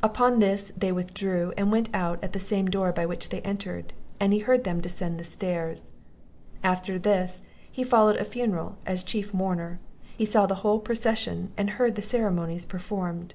Upon 0.00 0.38
this, 0.38 0.70
they 0.76 0.92
withdrew, 0.92 1.52
and 1.56 1.72
went 1.72 1.88
out 1.92 2.22
at 2.22 2.32
the 2.32 2.38
same 2.38 2.66
door 2.66 2.92
by 2.92 3.04
which 3.04 3.30
they 3.30 3.40
entered, 3.40 3.94
and 4.20 4.32
he 4.32 4.38
heard 4.38 4.62
them 4.62 4.80
descend 4.80 5.18
the 5.18 5.24
stairs. 5.24 5.96
After 6.62 7.00
this, 7.00 7.42
he 7.68 7.82
followed 7.82 8.14
a 8.18 8.24
funeral 8.24 8.78
as 8.86 9.02
chief 9.02 9.34
mourner; 9.34 9.80
he 10.16 10.24
saw 10.24 10.46
the 10.46 10.54
whole 10.62 10.78
procession, 10.78 11.50
and 11.56 11.70
heard 11.70 11.96
the 11.96 12.00
ceremonies 12.02 12.64
performed. 12.64 13.34